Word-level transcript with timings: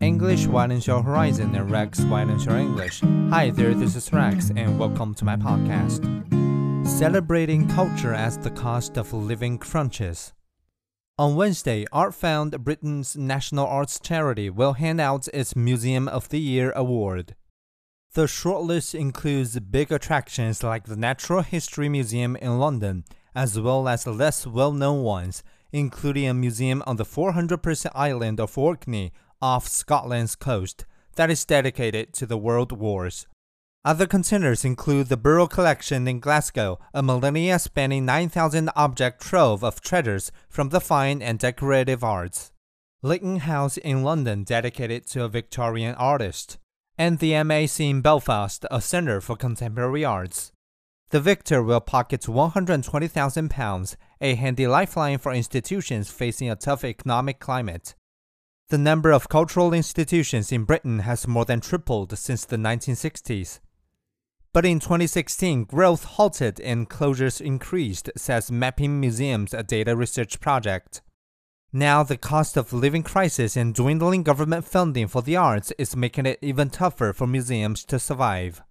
English 0.00 0.46
widens 0.46 0.86
your 0.86 1.02
horizon 1.02 1.54
and 1.54 1.70
Rex 1.70 2.02
widens 2.02 2.44
your 2.44 2.58
English. 2.58 3.00
Hi 3.30 3.48
there, 3.48 3.72
this 3.72 3.96
is 3.96 4.12
Rex, 4.12 4.50
and 4.54 4.78
welcome 4.78 5.14
to 5.14 5.24
my 5.24 5.36
podcast. 5.36 6.04
Celebrating 6.86 7.66
culture 7.66 8.12
as 8.12 8.36
the 8.36 8.50
cost 8.50 8.98
of 8.98 9.14
living 9.14 9.56
crunches. 9.56 10.34
On 11.16 11.34
Wednesday, 11.34 11.86
Art 11.92 12.12
ArtFound, 12.12 12.60
Britain's 12.60 13.16
national 13.16 13.66
arts 13.66 13.98
charity, 13.98 14.50
will 14.50 14.74
hand 14.74 15.00
out 15.00 15.28
its 15.28 15.56
Museum 15.56 16.08
of 16.08 16.28
the 16.28 16.40
Year 16.40 16.72
award. 16.72 17.34
The 18.12 18.24
shortlist 18.26 18.94
includes 18.94 19.58
big 19.58 19.90
attractions 19.90 20.62
like 20.62 20.84
the 20.84 20.96
Natural 20.96 21.40
History 21.40 21.88
Museum 21.88 22.36
in 22.36 22.58
London, 22.58 23.04
as 23.34 23.58
well 23.58 23.88
as 23.88 24.06
less 24.06 24.46
well 24.46 24.72
known 24.72 25.02
ones, 25.02 25.42
including 25.72 26.28
a 26.28 26.34
museum 26.34 26.82
on 26.86 26.96
the 26.96 27.04
400% 27.04 27.90
island 27.94 28.40
of 28.40 28.58
Orkney 28.58 29.12
off 29.40 29.68
Scotland's 29.68 30.36
coast 30.36 30.84
that 31.16 31.30
is 31.30 31.44
dedicated 31.44 32.12
to 32.14 32.26
the 32.26 32.38
World 32.38 32.72
Wars. 32.72 33.26
Other 33.84 34.06
contenders 34.06 34.64
include 34.64 35.08
the 35.08 35.16
Burrell 35.16 35.46
Collection 35.46 36.08
in 36.08 36.18
Glasgow, 36.18 36.78
a 36.92 37.02
millennia 37.02 37.58
spanning 37.58 38.04
9,000 38.04 38.70
object 38.74 39.22
trove 39.22 39.62
of 39.62 39.80
treasures 39.80 40.32
from 40.48 40.70
the 40.70 40.80
fine 40.80 41.22
and 41.22 41.38
decorative 41.38 42.02
arts, 42.02 42.50
Leighton 43.02 43.36
House 43.40 43.76
in 43.76 44.02
London, 44.02 44.42
dedicated 44.42 45.06
to 45.06 45.22
a 45.22 45.28
Victorian 45.28 45.94
artist, 45.94 46.58
and 46.98 47.20
the 47.20 47.40
MAC 47.44 47.78
in 47.78 48.00
Belfast, 48.00 48.66
a 48.70 48.80
centre 48.80 49.20
for 49.20 49.36
contemporary 49.36 50.04
arts. 50.04 50.50
The 51.10 51.20
victor 51.20 51.62
will 51.62 51.80
pocket 51.80 52.22
£120,000, 52.22 53.96
a 54.20 54.34
handy 54.34 54.66
lifeline 54.66 55.18
for 55.18 55.32
institutions 55.32 56.10
facing 56.10 56.50
a 56.50 56.56
tough 56.56 56.82
economic 56.84 57.38
climate. 57.38 57.94
The 58.68 58.78
number 58.78 59.12
of 59.12 59.28
cultural 59.28 59.72
institutions 59.72 60.50
in 60.50 60.64
Britain 60.64 60.98
has 61.00 61.28
more 61.28 61.44
than 61.44 61.60
tripled 61.60 62.18
since 62.18 62.44
the 62.44 62.56
1960s. 62.56 63.60
But 64.52 64.66
in 64.66 64.80
2016, 64.80 65.64
growth 65.64 66.02
halted 66.02 66.58
and 66.60 66.90
closures 66.90 67.40
increased, 67.40 68.10
says 68.16 68.50
Mapping 68.50 68.98
Museums, 68.98 69.54
a 69.54 69.62
data 69.62 69.94
research 69.94 70.40
project. 70.40 71.00
Now, 71.72 72.02
the 72.02 72.16
cost 72.16 72.56
of 72.56 72.72
living 72.72 73.04
crisis 73.04 73.56
and 73.56 73.72
dwindling 73.72 74.24
government 74.24 74.64
funding 74.64 75.06
for 75.06 75.22
the 75.22 75.36
arts 75.36 75.72
is 75.78 75.94
making 75.94 76.26
it 76.26 76.40
even 76.42 76.68
tougher 76.68 77.12
for 77.12 77.28
museums 77.28 77.84
to 77.84 78.00
survive. 78.00 78.62